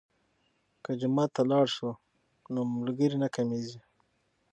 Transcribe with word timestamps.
که 0.83 0.91
جومات 0.99 1.29
ته 1.35 1.41
لاړ 1.51 1.65
شو 1.75 1.89
نو 2.53 2.61
ملګري 2.79 3.17
نه 3.23 3.29
کمیږي. 3.35 3.79